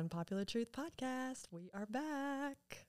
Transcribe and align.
Unpopular 0.00 0.46
Truth 0.46 0.72
Podcast. 0.72 1.42
We 1.50 1.70
are 1.74 1.84
back. 1.84 2.86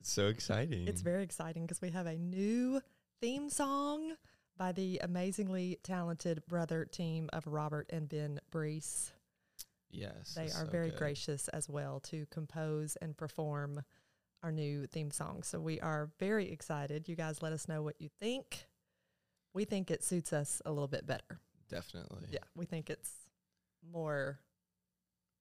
It's 0.00 0.10
so 0.10 0.28
exciting. 0.28 0.88
It's 0.88 1.02
very 1.02 1.22
exciting 1.22 1.64
because 1.64 1.82
we 1.82 1.90
have 1.90 2.06
a 2.06 2.16
new 2.16 2.80
theme 3.20 3.50
song 3.50 4.14
by 4.56 4.72
the 4.72 4.98
amazingly 5.02 5.78
talented 5.82 6.42
brother 6.48 6.86
team 6.86 7.28
of 7.34 7.46
Robert 7.46 7.90
and 7.92 8.08
Ben 8.08 8.40
Brees. 8.50 9.10
yes. 9.90 10.32
They 10.34 10.46
are 10.46 10.64
so 10.64 10.64
very 10.64 10.88
good. 10.88 10.98
gracious 10.98 11.48
as 11.48 11.68
well 11.68 12.00
to 12.04 12.24
compose 12.30 12.96
and 13.02 13.14
perform 13.14 13.82
our 14.42 14.50
new 14.50 14.86
theme 14.86 15.10
song. 15.10 15.42
So 15.42 15.60
we 15.60 15.78
are 15.80 16.08
very 16.18 16.50
excited. 16.50 17.10
You 17.10 17.14
guys 17.14 17.42
let 17.42 17.52
us 17.52 17.68
know 17.68 17.82
what 17.82 18.00
you 18.00 18.08
think. 18.22 18.64
We 19.52 19.66
think 19.66 19.90
it 19.90 20.02
suits 20.02 20.32
us 20.32 20.62
a 20.64 20.70
little 20.70 20.88
bit 20.88 21.06
better. 21.06 21.40
Definitely. 21.68 22.28
Yeah, 22.30 22.38
we 22.56 22.64
think 22.64 22.88
it's 22.88 23.12
more 23.92 24.38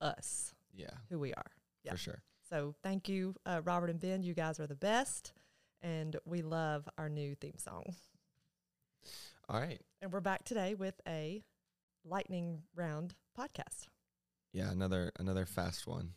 us, 0.01 0.53
Yeah. 0.77 0.91
who 1.09 1.19
we 1.19 1.33
are. 1.33 1.51
Yeah. 1.83 1.91
For 1.91 1.97
sure. 1.97 2.21
So 2.49 2.75
thank 2.83 3.09
you, 3.09 3.35
uh, 3.45 3.61
Robert 3.65 3.89
and 3.89 3.99
Ben. 3.99 4.23
You 4.23 4.33
guys 4.33 4.59
are 4.59 4.67
the 4.67 4.75
best. 4.75 5.33
And 5.81 6.15
we 6.25 6.41
love 6.41 6.87
our 6.97 7.09
new 7.09 7.35
theme 7.35 7.57
song. 7.57 7.83
All 9.49 9.59
right. 9.59 9.81
And 10.01 10.11
we're 10.11 10.21
back 10.21 10.43
today 10.43 10.75
with 10.75 10.95
a 11.07 11.43
lightning 12.05 12.63
round 12.75 13.15
podcast. 13.37 13.87
Yeah. 14.53 14.71
Another 14.71 15.11
another 15.19 15.45
fast 15.45 15.85
one. 15.87 16.13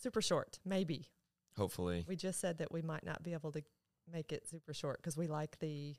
Super 0.00 0.20
short, 0.22 0.58
maybe. 0.64 1.08
Hopefully. 1.56 2.04
We 2.06 2.16
just 2.16 2.40
said 2.40 2.58
that 2.58 2.70
we 2.72 2.82
might 2.82 3.04
not 3.04 3.22
be 3.22 3.32
able 3.32 3.50
to 3.52 3.62
make 4.10 4.30
it 4.32 4.46
super 4.48 4.72
short 4.72 4.98
because 4.98 5.16
we 5.16 5.26
like 5.26 5.58
the 5.58 5.96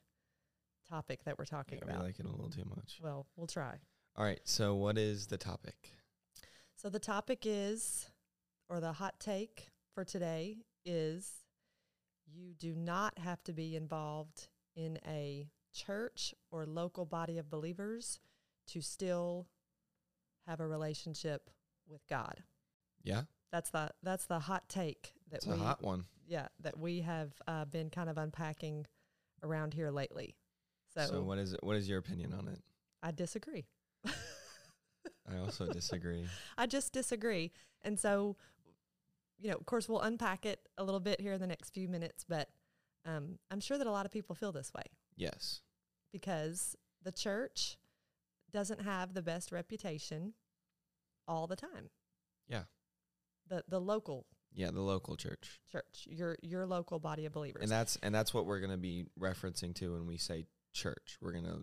topic 0.87 1.23
that 1.25 1.37
we're 1.37 1.45
talking 1.45 1.79
Yeah, 1.79 1.85
we 1.85 1.91
about. 1.93 2.03
like 2.05 2.19
it 2.19 2.25
a 2.25 2.29
little 2.29 2.49
too 2.49 2.63
much. 2.75 2.99
well, 3.03 3.27
we'll 3.35 3.47
try. 3.47 3.75
All 4.15 4.23
right. 4.23 4.39
So 4.45 4.75
what 4.75 4.97
is 4.97 5.27
the 5.27 5.37
topic? 5.37 5.91
So 6.81 6.87
the 6.87 6.97
topic 6.97 7.39
is, 7.43 8.07
or 8.69 8.79
the 8.79 8.93
hot 8.93 9.19
take 9.19 9.67
for 9.93 10.05
today 10.05 10.59
is 10.85 11.29
you 12.25 12.53
do 12.57 12.73
not 12.73 13.17
have 13.17 13.43
to 13.43 13.51
be 13.51 13.75
involved 13.75 14.47
in 14.77 14.97
a 15.05 15.49
church 15.73 16.33
or 16.51 16.65
local 16.65 17.05
body 17.05 17.37
of 17.37 17.49
believers 17.49 18.21
to 18.67 18.79
still 18.79 19.47
have 20.47 20.61
a 20.61 20.67
relationship 20.67 21.49
with 21.85 22.07
God. 22.07 22.43
Yeah. 23.03 23.23
That's 23.51 23.71
the 23.71 23.89
that's 24.01 24.27
the 24.27 24.39
hot 24.39 24.69
take 24.69 25.11
that 25.31 25.37
It's 25.37 25.47
we 25.47 25.55
a 25.55 25.57
hot 25.57 25.83
one. 25.83 26.05
yeah 26.29 26.47
that 26.61 26.79
we 26.79 27.01
have 27.01 27.33
uh, 27.45 27.65
been 27.65 27.89
kind 27.89 28.09
of 28.09 28.17
unpacking 28.17 28.85
around 29.43 29.73
here 29.73 29.91
lately. 29.91 30.37
So, 30.95 31.05
So, 31.05 31.23
what 31.23 31.39
is 31.39 31.51
it? 31.51 31.59
What 31.61 31.75
is 31.75 31.89
your 31.89 31.99
opinion 31.99 32.33
on 32.33 32.47
it? 32.47 32.59
I 33.03 33.11
disagree. 33.11 33.65
I 35.31 35.37
also 35.39 35.65
disagree. 35.71 36.25
I 36.57 36.65
just 36.65 36.93
disagree. 36.93 37.51
And 37.83 37.99
so, 37.99 38.35
you 39.39 39.49
know, 39.49 39.55
of 39.57 39.65
course, 39.65 39.87
we'll 39.87 40.01
unpack 40.01 40.45
it 40.45 40.59
a 40.77 40.83
little 40.83 40.99
bit 40.99 41.21
here 41.21 41.33
in 41.33 41.39
the 41.41 41.47
next 41.47 41.73
few 41.73 41.87
minutes, 41.87 42.25
but 42.27 42.49
um, 43.05 43.39
I'm 43.49 43.59
sure 43.61 43.77
that 43.77 43.87
a 43.87 43.91
lot 43.91 44.05
of 44.05 44.11
people 44.11 44.35
feel 44.35 44.51
this 44.51 44.73
way 44.73 44.83
Yes. 45.15 45.61
because 46.11 46.75
the 47.03 47.11
church 47.11 47.77
doesn't 48.51 48.81
have 48.81 49.13
the 49.13 49.21
best 49.21 49.51
reputation 49.51 50.33
all 51.27 51.47
the 51.47 51.55
time. 51.55 51.89
Yeah. 52.47 52.63
The 53.47 53.63
the 53.67 53.79
local 53.79 54.25
Yeah. 54.53 54.71
The 54.71 54.81
local 54.81 55.15
church. 55.15 55.59
church, 55.71 56.07
your 56.09 56.35
your 56.41 56.65
local 56.65 56.99
body 56.99 57.25
of 57.25 57.31
believers. 57.31 57.61
And 57.63 57.71
that's 57.71 57.97
and 58.03 58.13
that's 58.13 58.33
what 58.33 58.45
we're 58.45 58.59
gonna 58.59 58.77
be 58.77 59.05
referencing 59.19 59.73
to 59.75 59.93
when 59.93 60.05
we 60.05 60.17
say 60.17 60.45
church. 60.73 61.17
We're 61.21 61.31
gonna 61.33 61.61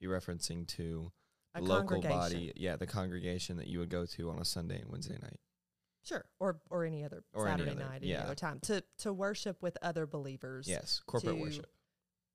be 0.00 0.06
referencing 0.06 0.66
to 0.68 1.12
a 1.54 1.60
local 1.60 2.00
body. 2.00 2.52
Yeah, 2.56 2.76
the 2.76 2.86
congregation 2.86 3.56
that 3.58 3.66
you 3.66 3.78
would 3.78 3.90
go 3.90 4.06
to 4.06 4.30
on 4.30 4.38
a 4.38 4.44
Sunday 4.44 4.80
and 4.80 4.90
Wednesday 4.90 5.18
night. 5.20 5.38
Sure. 6.04 6.24
Or 6.40 6.60
or 6.70 6.84
any 6.84 7.04
other 7.04 7.22
Or 7.32 7.46
any 7.46 7.58
Saturday 7.64 7.70
other- 7.80 7.88
night, 7.90 8.02
any 8.02 8.10
yeah. 8.12 8.22
other 8.24 8.34
time. 8.34 8.58
To 8.62 8.82
to 8.98 9.12
worship 9.12 9.62
with 9.62 9.76
other 9.82 10.06
believers. 10.06 10.66
Yes. 10.68 11.00
Corporate 11.06 11.36
to- 11.36 11.40
worship. 11.42 11.66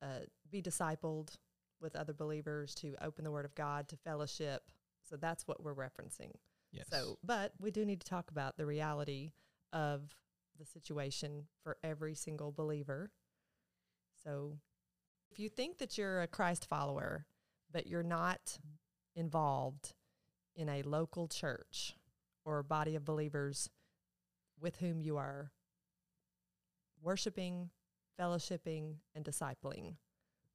uh, 0.01 0.19
be 0.49 0.61
discipled 0.61 1.35
with 1.81 1.95
other 1.95 2.13
believers, 2.13 2.73
to 2.75 2.95
open 3.01 3.23
the 3.23 3.31
Word 3.31 3.45
of 3.45 3.53
God, 3.55 3.87
to 3.89 3.97
fellowship. 3.97 4.63
So 5.09 5.15
that's 5.17 5.47
what 5.47 5.63
we're 5.63 5.75
referencing. 5.75 6.31
Yes. 6.71 6.85
So, 6.89 7.17
but 7.23 7.53
we 7.59 7.71
do 7.71 7.85
need 7.85 8.01
to 8.01 8.07
talk 8.07 8.29
about 8.31 8.57
the 8.57 8.65
reality 8.65 9.31
of 9.73 10.15
the 10.59 10.65
situation 10.65 11.47
for 11.63 11.77
every 11.83 12.13
single 12.15 12.51
believer. 12.51 13.11
So, 14.23 14.57
if 15.31 15.39
you 15.39 15.49
think 15.49 15.77
that 15.77 15.97
you're 15.97 16.21
a 16.21 16.27
Christ 16.27 16.65
follower, 16.67 17.25
but 17.71 17.87
you're 17.87 18.03
not 18.03 18.59
involved 19.17 19.93
in 20.55 20.69
a 20.69 20.83
local 20.83 21.27
church 21.27 21.95
or 22.45 22.63
body 22.63 22.95
of 22.95 23.03
believers 23.03 23.69
with 24.59 24.77
whom 24.77 25.01
you 25.01 25.17
are 25.17 25.51
worshiping, 27.01 27.69
fellowshipping, 28.19 28.95
and 29.13 29.25
discipling, 29.25 29.95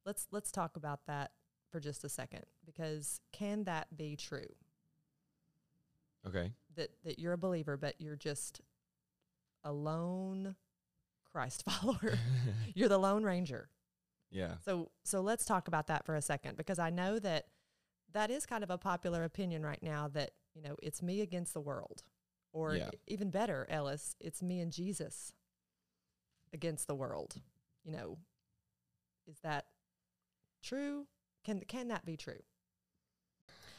let's 0.05 0.27
let's 0.31 0.51
talk 0.51 0.75
about 0.75 1.05
that 1.07 1.31
for 1.71 1.79
just 1.79 2.03
a 2.03 2.09
second 2.09 2.43
because 2.65 3.19
can 3.31 3.65
that 3.65 3.95
be 3.95 4.15
true? 4.15 4.47
okay. 6.27 6.51
that 6.75 6.89
that 7.03 7.19
you're 7.19 7.33
a 7.33 7.37
believer, 7.37 7.77
but 7.77 7.95
you're 7.99 8.15
just 8.15 8.61
a 9.63 9.71
lone 9.71 10.55
Christ 11.31 11.63
follower. 11.69 12.17
you're 12.73 12.89
the 12.89 12.97
lone 12.99 13.23
ranger. 13.23 13.69
yeah. 14.31 14.55
So 14.65 14.91
so 15.03 15.21
let's 15.21 15.45
talk 15.45 15.67
about 15.67 15.87
that 15.87 16.05
for 16.05 16.15
a 16.15 16.21
second 16.21 16.57
because 16.57 16.79
I 16.79 16.89
know 16.89 17.19
that 17.19 17.47
that 18.13 18.29
is 18.31 18.45
kind 18.45 18.63
of 18.63 18.69
a 18.69 18.77
popular 18.77 19.23
opinion 19.23 19.63
right 19.65 19.81
now 19.81 20.07
that, 20.09 20.31
you 20.53 20.61
know, 20.61 20.75
it's 20.81 21.01
me 21.01 21.21
against 21.21 21.53
the 21.53 21.61
world. 21.61 22.03
Or 22.51 22.75
Yeah. 22.75 22.91
even 23.07 23.31
better, 23.31 23.65
Ellis, 23.69 24.15
it's 24.19 24.41
me 24.41 24.59
and 24.59 24.71
Jesus 24.71 25.33
against 26.53 26.87
the 26.87 26.95
world. 26.95 27.41
You 27.83 27.91
know, 27.91 28.17
is 29.27 29.39
that 29.41 29.67
true? 30.61 31.07
Can 31.43 31.61
can 31.61 31.87
that 31.89 32.05
be 32.05 32.15
true? 32.15 32.43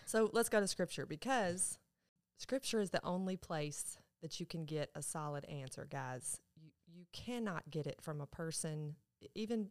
So 0.06 0.28
let's 0.33 0.49
go 0.49 0.61
to 0.61 0.69
scripture 0.69 1.06
because 1.06 1.78
scripture 2.37 2.81
is 2.81 2.91
the 2.91 3.05
only 3.05 3.37
place 3.37 3.97
that 4.21 4.41
you 4.41 4.47
can 4.47 4.65
get 4.65 4.91
a 4.94 5.03
solid 5.03 5.44
answer, 5.47 5.87
guys. 5.89 6.41
You 6.56 6.71
you 6.87 7.06
cannot 7.12 7.71
get 7.71 7.87
it 7.87 8.00
from 8.03 8.21
a 8.21 8.27
person, 8.27 8.97
even 9.34 9.71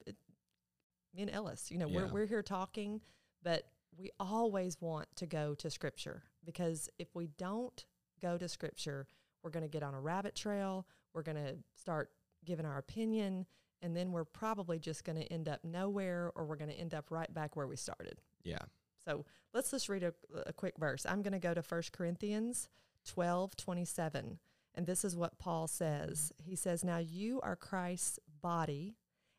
me 1.13 1.21
and 1.23 1.31
Ellis. 1.31 1.69
You 1.71 1.77
know, 1.77 1.87
we're 1.87 2.05
we're 2.13 2.25
here 2.25 2.41
talking, 2.41 3.01
but 3.43 3.67
we 3.97 4.11
always 4.19 4.79
want 4.81 5.07
to 5.17 5.25
go 5.25 5.53
to 5.55 5.69
scripture 5.69 6.23
because 6.45 6.89
if 6.99 7.15
we 7.15 7.27
don't 7.37 7.85
go 8.21 8.37
to 8.37 8.47
scripture, 8.47 9.07
we're 9.43 9.51
going 9.51 9.63
to 9.63 9.69
get 9.69 9.83
on 9.83 9.93
a 9.93 9.99
rabbit 9.99 10.35
trail. 10.35 10.85
We're 11.13 11.23
going 11.23 11.43
to 11.43 11.55
start 11.75 12.09
giving 12.45 12.65
our 12.65 12.77
opinion, 12.77 13.45
and 13.81 13.95
then 13.95 14.11
we're 14.11 14.25
probably 14.25 14.79
just 14.79 15.03
going 15.03 15.17
to 15.17 15.31
end 15.31 15.47
up 15.47 15.59
nowhere, 15.63 16.31
or 16.35 16.45
we're 16.45 16.55
going 16.55 16.71
to 16.71 16.79
end 16.79 16.93
up 16.93 17.11
right 17.11 17.31
back 17.33 17.55
where 17.55 17.67
we 17.67 17.75
started. 17.75 18.21
Yeah. 18.43 18.59
So 19.05 19.25
let's 19.53 19.71
just 19.71 19.89
read 19.89 20.03
a, 20.03 20.13
a 20.45 20.53
quick 20.53 20.75
verse. 20.77 21.05
I'm 21.07 21.21
going 21.21 21.33
to 21.33 21.39
go 21.39 21.53
to 21.53 21.61
1 21.61 21.83
Corinthians 21.91 22.69
12 23.05 23.55
27. 23.55 24.39
And 24.75 24.87
this 24.87 25.05
is 25.05 25.15
what 25.15 25.37
Paul 25.37 25.67
says. 25.67 26.31
He 26.37 26.55
says, 26.55 26.83
Now 26.83 26.97
you 26.97 27.39
are 27.41 27.55
Christ's 27.55 28.19
body 28.41 28.95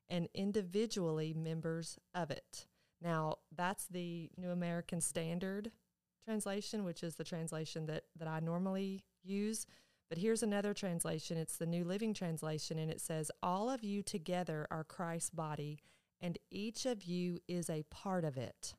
and 0.08 0.28
individually 0.34 1.34
members 1.34 1.98
of 2.14 2.30
it. 2.30 2.66
Now, 3.04 3.36
that's 3.54 3.86
the 3.86 4.30
New 4.38 4.50
American 4.50 5.02
Standard 5.02 5.70
translation, 6.26 6.84
which 6.84 7.02
is 7.02 7.16
the 7.16 7.24
translation 7.24 7.84
that, 7.86 8.04
that 8.18 8.26
I 8.26 8.40
normally 8.40 9.04
use. 9.22 9.66
But 10.08 10.18
here's 10.18 10.42
another 10.42 10.72
translation. 10.72 11.36
It's 11.36 11.58
the 11.58 11.66
New 11.66 11.84
Living 11.84 12.14
Translation, 12.14 12.78
and 12.78 12.90
it 12.90 13.02
says, 13.02 13.30
All 13.42 13.68
of 13.68 13.84
you 13.84 14.02
together 14.02 14.66
are 14.70 14.84
Christ's 14.84 15.30
body, 15.30 15.80
and 16.20 16.38
each 16.50 16.86
of 16.86 17.04
you 17.04 17.40
is 17.46 17.68
a 17.68 17.84
part 17.90 18.24
of 18.24 18.38
it. 18.38 18.74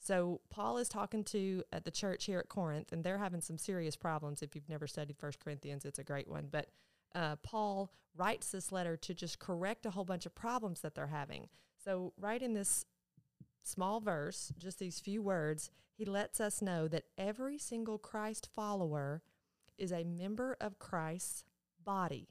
So 0.00 0.40
Paul 0.50 0.78
is 0.78 0.88
talking 0.88 1.24
to 1.24 1.64
at 1.72 1.84
the 1.84 1.90
church 1.90 2.24
here 2.24 2.38
at 2.38 2.48
Corinth, 2.48 2.92
and 2.92 3.04
they're 3.04 3.18
having 3.18 3.40
some 3.40 3.58
serious 3.58 3.96
problems. 3.96 4.42
If 4.42 4.54
you've 4.54 4.68
never 4.68 4.86
studied 4.86 5.18
First 5.18 5.40
Corinthians, 5.40 5.84
it's 5.84 5.98
a 5.98 6.04
great 6.04 6.28
one. 6.28 6.48
But 6.50 6.68
uh, 7.14 7.36
Paul 7.36 7.90
writes 8.16 8.50
this 8.50 8.72
letter 8.72 8.96
to 8.98 9.14
just 9.14 9.38
correct 9.38 9.86
a 9.86 9.90
whole 9.90 10.04
bunch 10.04 10.24
of 10.24 10.34
problems 10.34 10.80
that 10.80 10.94
they're 10.94 11.06
having. 11.08 11.48
So 11.84 12.12
right 12.18 12.42
in 12.42 12.54
this 12.54 12.84
small 13.64 14.00
verse, 14.00 14.52
just 14.58 14.78
these 14.78 15.00
few 15.00 15.22
words, 15.22 15.70
he 15.96 16.04
lets 16.04 16.40
us 16.40 16.62
know 16.62 16.86
that 16.88 17.04
every 17.18 17.58
single 17.58 17.98
Christ 17.98 18.48
follower 18.54 19.22
is 19.78 19.92
a 19.92 20.04
member 20.04 20.56
of 20.60 20.78
Christ's 20.78 21.44
body. 21.82 22.28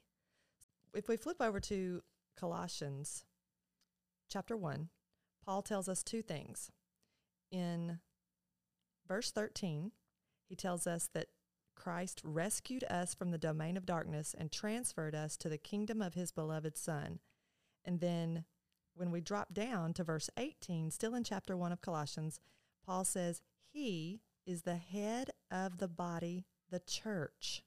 If 0.94 1.08
we 1.08 1.16
flip 1.16 1.38
over 1.40 1.60
to 1.60 2.02
Colossians 2.36 3.24
chapter 4.30 4.56
1, 4.56 4.88
Paul 5.44 5.62
tells 5.62 5.88
us 5.88 6.02
two 6.02 6.22
things. 6.22 6.70
In 7.50 7.98
verse 9.06 9.30
13, 9.30 9.92
he 10.48 10.54
tells 10.54 10.86
us 10.86 11.08
that 11.12 11.28
Christ 11.74 12.20
rescued 12.24 12.84
us 12.84 13.14
from 13.14 13.30
the 13.30 13.38
domain 13.38 13.76
of 13.76 13.86
darkness 13.86 14.34
and 14.38 14.50
transferred 14.50 15.14
us 15.14 15.36
to 15.38 15.48
the 15.48 15.58
kingdom 15.58 16.00
of 16.00 16.14
his 16.14 16.32
beloved 16.32 16.76
Son. 16.76 17.18
And 17.84 18.00
then 18.00 18.44
when 18.94 19.10
we 19.10 19.20
drop 19.20 19.52
down 19.52 19.92
to 19.94 20.04
verse 20.04 20.30
18, 20.36 20.90
still 20.90 21.14
in 21.14 21.24
chapter 21.24 21.56
1 21.56 21.72
of 21.72 21.80
Colossians, 21.80 22.40
Paul 22.84 23.04
says, 23.04 23.40
He 23.72 24.20
is 24.46 24.62
the 24.62 24.76
head 24.76 25.30
of 25.50 25.78
the 25.78 25.88
body, 25.88 26.44
the 26.70 26.80
church. 26.80 27.62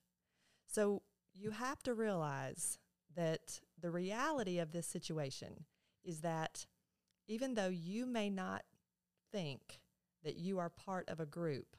So 0.66 1.02
you 1.34 1.52
have 1.52 1.82
to 1.84 1.94
realize 1.94 2.78
that 3.16 3.62
the 3.80 3.90
reality 3.92 4.60
of 4.60 4.72
this 4.72 4.88
situation 4.88 5.66
is 6.04 6.22
that 6.22 6.66
even 7.28 7.56
though 7.56 7.70
you 7.70 8.06
may 8.06 8.30
not 8.30 8.64
think 9.32 9.82
that 10.24 10.38
you 10.38 10.60
are 10.60 10.70
part 10.70 11.10
of 11.10 11.20
a 11.20 11.26
group, 11.26 11.76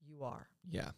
you 0.00 0.22
are 0.22 0.48
Yeah. 0.68 0.92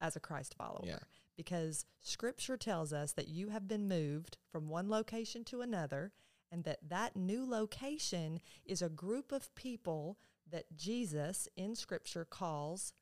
as 0.00 0.14
a 0.14 0.20
Christ 0.20 0.54
follower. 0.54 0.84
Yeah. 0.84 1.00
Because 1.36 1.84
scripture 2.00 2.56
tells 2.56 2.92
us 2.92 3.12
that 3.14 3.28
you 3.28 3.48
have 3.48 3.66
been 3.66 3.88
moved 3.88 4.38
from 4.50 4.68
one 4.68 4.88
location 4.88 5.44
to 5.46 5.62
another 5.62 6.12
and 6.52 6.64
that 6.64 6.78
that 6.88 7.16
new 7.16 7.48
location 7.48 8.40
is 8.64 8.82
a 8.82 8.88
group 8.88 9.32
of 9.32 9.54
people 9.54 10.18
that 10.50 10.64
Jesus 10.76 11.48
in 11.56 11.74
scripture 11.74 12.24
calls 12.24 12.92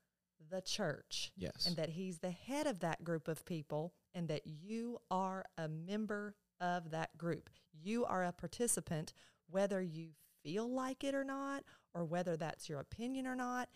the 0.50 0.60
church 0.60 1.32
Yes. 1.36 1.66
and 1.66 1.76
that 1.76 1.90
he's 1.90 2.18
the 2.18 2.30
head 2.30 2.66
of 2.66 2.80
that 2.80 3.04
group 3.04 3.28
of 3.28 3.44
people 3.44 3.92
and 4.14 4.28
that 4.28 4.42
you 4.46 4.98
are 5.10 5.44
a 5.58 5.68
member 5.68 6.34
of 6.60 6.90
that 6.90 7.16
group. 7.18 7.48
You 7.72 8.04
are 8.04 8.24
a 8.24 8.32
participant 8.32 9.12
whether 9.50 9.80
you 9.82 10.10
feel 10.42 10.68
like 10.68 11.04
it 11.04 11.14
or 11.14 11.24
not 11.24 11.64
or 11.94 12.04
whether 12.04 12.36
that's 12.36 12.68
your 12.68 12.80
opinion 12.80 13.26
or 13.26 13.36
not. 13.36 13.68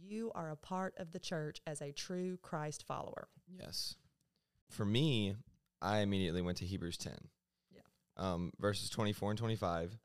You 0.00 0.32
are 0.34 0.50
a 0.50 0.56
part 0.56 0.94
of 0.98 1.12
the 1.12 1.18
church 1.20 1.60
as 1.66 1.80
a 1.80 1.92
true 1.92 2.38
Christ 2.42 2.84
follower. 2.86 3.28
Yes. 3.48 3.94
For 4.70 4.84
me, 4.84 5.36
I 5.80 5.98
immediately 5.98 6.42
went 6.42 6.58
to 6.58 6.64
Hebrews 6.66 6.96
10. 6.96 7.14
Um, 8.16 8.52
verses 8.58 8.88
24 8.90 9.30
and 9.32 9.38
25. 9.38 9.98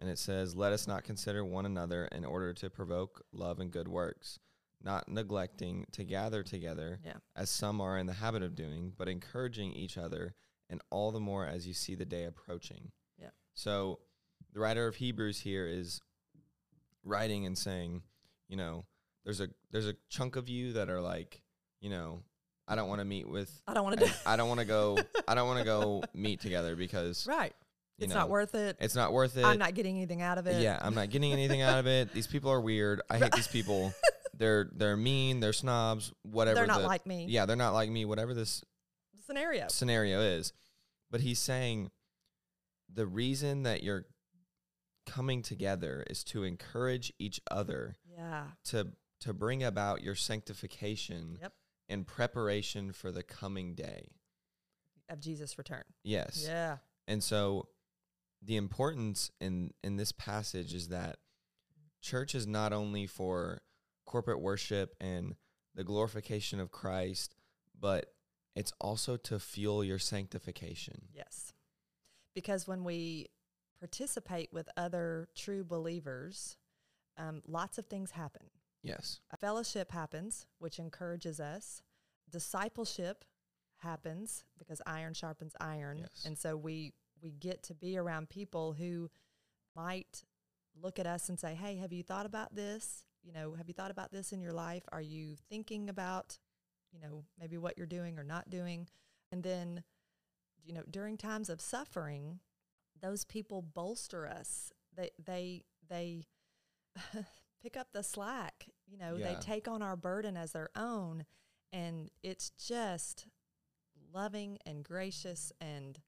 And 0.00 0.08
it 0.08 0.18
says, 0.18 0.54
Let 0.54 0.72
us 0.72 0.86
not 0.86 1.02
consider 1.04 1.44
one 1.44 1.66
another 1.66 2.06
in 2.12 2.24
order 2.24 2.52
to 2.54 2.70
provoke 2.70 3.24
love 3.32 3.58
and 3.58 3.70
good 3.72 3.88
works, 3.88 4.38
not 4.82 5.08
neglecting 5.08 5.86
to 5.92 6.04
gather 6.04 6.42
together, 6.44 7.00
Yeah. 7.04 7.14
as 7.34 7.50
some 7.50 7.80
are 7.80 7.98
in 7.98 8.06
the 8.06 8.12
habit 8.14 8.42
of 8.44 8.54
doing, 8.54 8.92
but 8.96 9.08
encouraging 9.08 9.72
each 9.72 9.98
other, 9.98 10.34
and 10.70 10.80
all 10.90 11.10
the 11.10 11.18
more 11.20 11.46
as 11.46 11.66
you 11.66 11.74
see 11.74 11.94
the 11.96 12.04
day 12.04 12.24
approaching. 12.24 12.92
Yeah. 13.18 13.30
So 13.54 14.00
the 14.52 14.60
writer 14.60 14.86
of 14.86 14.96
Hebrews 14.96 15.40
here 15.40 15.66
is 15.66 16.00
writing 17.02 17.44
and 17.46 17.56
saying, 17.58 18.02
you 18.48 18.56
know, 18.56 18.86
there's 19.24 19.40
a 19.40 19.48
there's 19.70 19.86
a 19.88 19.96
chunk 20.08 20.36
of 20.36 20.48
you 20.48 20.72
that 20.74 20.88
are 20.88 21.00
like, 21.00 21.42
you 21.80 21.90
know, 21.90 22.22
I 22.68 22.74
don't 22.76 22.88
want 22.88 23.00
to 23.00 23.04
meet 23.04 23.26
with 23.28 23.50
I 23.66 23.74
don't 23.74 23.82
want 23.84 23.98
to 23.98 24.06
do 24.06 24.12
I 24.26 24.36
don't 24.36 24.48
want 24.48 24.60
to 24.60 24.66
go 24.66 24.98
I 25.26 25.34
don't 25.34 25.46
want 25.48 25.58
to 25.60 25.64
go 25.64 26.02
meet 26.14 26.40
together 26.40 26.76
because 26.76 27.26
right. 27.26 27.52
you 27.96 28.04
It's 28.04 28.12
know, 28.14 28.20
not 28.20 28.28
worth 28.30 28.54
it. 28.54 28.76
it's 28.78 28.94
not 28.94 29.12
worth 29.12 29.36
it. 29.38 29.44
I'm 29.44 29.58
not 29.58 29.74
getting 29.74 29.96
anything 29.96 30.20
out 30.22 30.36
of 30.38 30.46
it. 30.46 30.60
Yeah, 30.62 30.78
I'm 30.80 30.94
not 30.94 31.10
getting 31.10 31.32
anything 31.32 31.62
out 31.62 31.78
of 31.78 31.86
it. 31.86 32.12
These 32.14 32.26
people 32.26 32.50
are 32.52 32.60
weird. 32.60 33.00
I 33.10 33.18
hate 33.18 33.32
these 33.32 33.48
people. 33.48 33.92
They're 34.36 34.70
they're 34.72 34.96
mean. 34.96 35.40
They're 35.40 35.52
snobs. 35.52 36.12
Whatever. 36.22 36.54
They're 36.56 36.66
not 36.66 36.82
the- 36.82 36.86
like 36.86 37.06
me. 37.06 37.26
Yeah, 37.28 37.44
they're 37.46 37.56
not 37.56 37.72
like 37.74 37.90
me. 37.90 38.04
Whatever 38.04 38.34
this 38.34 38.62
Scenario. 39.26 39.66
scenario 39.68 40.20
is, 40.20 40.52
but 41.10 41.20
he's 41.22 41.40
saying 41.40 41.90
the 42.92 43.04
reason 43.06 43.64
that 43.64 43.82
you're 43.82 44.04
coming 45.06 45.42
together 45.42 46.04
is 46.08 46.22
to 46.24 46.44
encourage 46.44 47.12
each 47.18 47.40
other 47.50 47.96
Yeah. 48.06 48.44
to 48.66 48.88
to 49.22 49.32
bring 49.32 49.64
about 49.64 50.02
your 50.02 50.14
sanctification 50.14 51.38
Yep. 51.40 51.52
In 51.88 52.04
preparation 52.04 52.92
for 52.92 53.10
the 53.10 53.22
coming 53.22 53.74
day. 53.74 54.08
Of 55.08 55.20
Jesus' 55.20 55.56
return. 55.56 55.84
Yes. 56.04 56.44
Yeah. 56.46 56.78
And 57.06 57.22
so 57.22 57.68
the 58.42 58.56
importance 58.56 59.30
in 59.40 59.72
in 59.82 59.96
this 59.96 60.12
passage 60.12 60.74
is 60.74 60.88
that 60.88 61.16
church 62.02 62.34
is 62.34 62.46
not 62.46 62.72
only 62.72 63.06
for 63.06 63.62
corporate 64.04 64.40
worship 64.40 64.94
and 65.00 65.34
the 65.74 65.84
glorification 65.84 66.60
of 66.60 66.70
Christ, 66.70 67.34
but 67.78 68.12
it's 68.54 68.72
also 68.80 69.16
to 69.16 69.38
fuel 69.38 69.84
your 69.84 69.98
sanctification. 69.98 71.02
Yes. 71.14 71.52
Because 72.34 72.66
when 72.66 72.84
we 72.84 73.26
participate 73.78 74.52
with 74.52 74.68
other 74.76 75.28
true 75.34 75.64
believers, 75.64 76.56
um, 77.16 77.42
lots 77.46 77.78
of 77.78 77.86
things 77.86 78.12
happen. 78.12 78.46
Yes. 78.88 79.20
Fellowship 79.38 79.92
happens, 79.92 80.46
which 80.58 80.78
encourages 80.78 81.40
us. 81.40 81.82
Discipleship 82.30 83.24
happens 83.78 84.44
because 84.58 84.82
iron 84.86 85.14
sharpens 85.14 85.54
iron. 85.60 85.98
Yes. 85.98 86.24
And 86.24 86.36
so 86.36 86.56
we 86.56 86.94
we 87.22 87.32
get 87.32 87.62
to 87.64 87.74
be 87.74 87.98
around 87.98 88.28
people 88.28 88.72
who 88.72 89.10
might 89.74 90.24
look 90.80 90.98
at 90.98 91.06
us 91.06 91.28
and 91.28 91.38
say, 91.38 91.54
"Hey, 91.54 91.76
have 91.76 91.92
you 91.92 92.02
thought 92.02 92.26
about 92.26 92.54
this? 92.54 93.04
You 93.22 93.32
know, 93.32 93.54
have 93.54 93.68
you 93.68 93.74
thought 93.74 93.90
about 93.90 94.12
this 94.12 94.32
in 94.32 94.40
your 94.40 94.52
life? 94.52 94.84
Are 94.92 95.00
you 95.00 95.36
thinking 95.48 95.88
about, 95.88 96.38
you 96.92 97.00
know, 97.00 97.24
maybe 97.38 97.58
what 97.58 97.76
you're 97.76 97.86
doing 97.86 98.18
or 98.18 98.24
not 98.24 98.50
doing?" 98.50 98.88
And 99.32 99.42
then, 99.42 99.84
you 100.64 100.72
know, 100.72 100.84
during 100.90 101.16
times 101.16 101.48
of 101.48 101.60
suffering, 101.60 102.40
those 103.00 103.24
people 103.24 103.62
bolster 103.62 104.26
us. 104.26 104.72
They 104.94 105.10
they 105.18 105.64
they 105.88 106.26
pick 107.62 107.76
up 107.76 107.88
the 107.92 108.02
slack. 108.02 108.66
You 108.86 108.98
know, 108.98 109.16
they 109.18 109.34
take 109.40 109.68
on 109.68 109.82
our 109.82 109.96
burden 109.96 110.36
as 110.36 110.52
their 110.52 110.70
own, 110.76 111.24
and 111.72 112.10
it's 112.22 112.50
just 112.50 113.26
loving 114.12 114.58
and 114.64 114.84
gracious, 114.84 115.52
and 115.60 116.00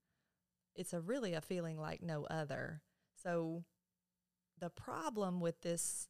it's 0.75 0.93
a 0.93 1.01
really 1.01 1.33
a 1.33 1.41
feeling 1.41 1.79
like 1.79 2.01
no 2.01 2.25
other. 2.25 2.81
So, 3.21 3.63
the 4.59 4.69
problem 4.69 5.39
with 5.39 5.61
this 5.61 6.07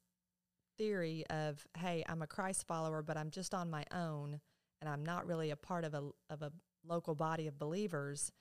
theory 0.77 1.25
of 1.29 1.65
hey, 1.77 2.03
I'm 2.07 2.21
a 2.21 2.27
Christ 2.27 2.65
follower, 2.67 3.01
but 3.01 3.17
I'm 3.17 3.31
just 3.31 3.53
on 3.53 3.69
my 3.69 3.85
own, 3.91 4.39
and 4.79 4.89
I'm 4.89 5.03
not 5.03 5.25
really 5.27 5.51
a 5.51 5.55
part 5.57 5.83
of 5.83 5.93
a 5.93 6.09
of 6.29 6.41
a 6.41 6.51
local 6.87 7.15
body 7.15 7.47
of 7.47 7.59
believers. 7.59 8.31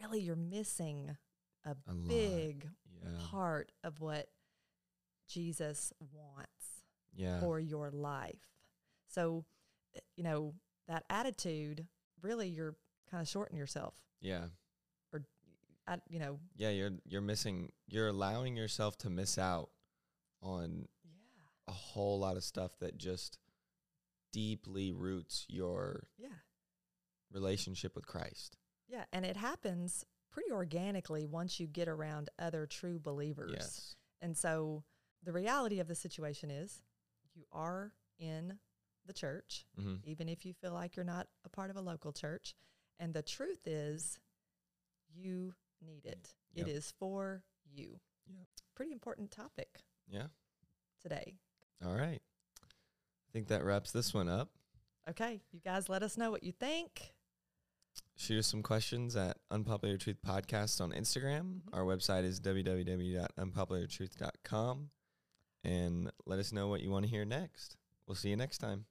Really, 0.00 0.20
you're 0.20 0.36
missing 0.36 1.16
a, 1.64 1.70
A 1.86 1.94
big 1.94 2.68
Yeah. 3.02 3.08
part 3.30 3.72
of 3.84 4.00
what 4.00 4.28
Jesus 5.28 5.92
wants 6.12 6.82
Yeah. 7.14 7.40
for 7.40 7.58
your 7.60 7.90
life. 7.90 8.48
So, 9.08 9.44
you 10.16 10.24
know, 10.24 10.54
that 10.88 11.04
attitude, 11.10 11.86
really, 12.22 12.48
you're 12.48 12.76
kind 13.10 13.20
of 13.20 13.28
shorting 13.28 13.56
yourself. 13.56 13.94
yeah. 14.20 14.46
I, 15.84 15.98
you 16.08 16.20
know, 16.20 16.38
Yeah, 16.54 16.70
you're 16.70 16.92
you're 17.04 17.20
missing 17.20 17.72
you're 17.88 18.06
allowing 18.06 18.56
yourself 18.56 18.96
to 18.98 19.10
miss 19.10 19.36
out 19.36 19.70
on 20.40 20.86
yeah, 21.02 21.10
a 21.66 21.72
whole 21.72 22.20
lot 22.20 22.36
of 22.36 22.44
stuff 22.44 22.78
that 22.78 22.96
just 22.96 23.40
deeply 24.32 24.92
roots 24.92 25.44
your 25.48 26.06
yeah, 26.16 26.28
relationship 27.32 27.96
with 27.96 28.06
Christ. 28.06 28.56
yeah. 28.88 29.04
And 29.12 29.24
it 29.26 29.36
happens 29.36 30.04
pretty 30.30 30.52
organically 30.52 31.26
once 31.26 31.58
you 31.58 31.66
get 31.66 31.88
around 31.88 32.30
other 32.38 32.64
true 32.66 33.00
believers. 33.00 33.50
Yes. 33.52 33.96
And 34.20 34.36
so 34.38 34.84
the 35.22 35.32
reality 35.32 35.80
of 35.80 35.88
the 35.88 35.94
situation 35.94 36.50
is 36.50 36.82
you 37.34 37.44
are 37.52 37.92
in 38.18 38.58
the 39.06 39.12
church, 39.12 39.66
hmm 39.76 39.96
even 40.04 40.28
if 40.28 40.44
you 40.46 40.52
feel 40.54 40.72
like 40.72 40.94
you're 40.96 41.04
not 41.04 41.26
a 41.44 41.48
part 41.48 41.70
of 41.70 41.76
a 41.76 41.80
local 41.80 42.12
church. 42.12 42.54
And 43.00 43.12
the 43.14 43.22
truth 43.22 43.66
is, 43.66 44.18
you 45.12 45.54
need 45.84 46.04
it. 46.06 46.34
Yep. 46.54 46.68
It 46.68 46.70
is 46.70 46.92
for 46.98 47.42
you. 47.64 47.98
Yep. 48.28 48.46
Pretty 48.76 48.92
important 48.92 49.30
topic 49.32 49.80
Yeah. 50.08 50.28
today. 51.00 51.34
All 51.84 51.94
right. 51.96 52.22
I 52.62 53.32
think 53.32 53.48
that 53.48 53.64
wraps 53.64 53.90
this 53.92 54.14
one 54.14 54.28
up. 54.28 54.50
Okay, 55.08 55.40
you 55.50 55.58
guys 55.60 55.88
let 55.88 56.02
us 56.04 56.16
know 56.16 56.30
what 56.30 56.44
you 56.44 56.52
think. 56.52 57.12
Shoot 58.16 58.38
us 58.38 58.46
some 58.46 58.62
questions 58.62 59.16
at 59.16 59.36
Unpopular 59.50 59.96
Truth 59.98 60.18
Podcast 60.24 60.80
on 60.80 60.92
Instagram. 60.92 61.62
Mhm. 61.62 61.72
Our 61.72 61.82
website 61.82 62.22
is 62.24 62.38
www.unpopulartruth.com. 62.40 64.90
And 65.64 66.10
let 66.26 66.38
us 66.38 66.52
know 66.52 66.68
what 66.68 66.80
you 66.80 66.90
want 66.90 67.04
to 67.04 67.10
hear 67.10 67.24
next. 67.24 67.76
We'll 68.06 68.14
see 68.14 68.30
you 68.30 68.36
next 68.36 68.58
time. 68.58 68.86